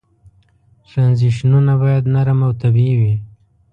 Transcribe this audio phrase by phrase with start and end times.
[0.87, 3.15] ترنزیشنونه باید نرم او طبیعي وي.